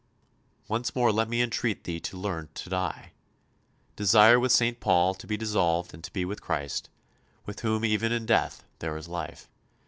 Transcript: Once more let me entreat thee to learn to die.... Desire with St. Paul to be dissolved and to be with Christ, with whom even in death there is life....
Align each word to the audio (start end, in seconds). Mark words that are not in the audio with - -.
Once 0.67 0.95
more 0.95 1.11
let 1.11 1.29
me 1.29 1.43
entreat 1.43 1.83
thee 1.83 1.99
to 1.99 2.17
learn 2.17 2.49
to 2.55 2.71
die.... 2.71 3.11
Desire 3.95 4.39
with 4.39 4.51
St. 4.51 4.79
Paul 4.79 5.13
to 5.13 5.27
be 5.27 5.37
dissolved 5.37 5.93
and 5.93 6.03
to 6.03 6.11
be 6.11 6.25
with 6.25 6.41
Christ, 6.41 6.89
with 7.45 7.59
whom 7.59 7.85
even 7.85 8.11
in 8.11 8.25
death 8.25 8.63
there 8.79 8.97
is 8.97 9.07
life.... 9.07 9.47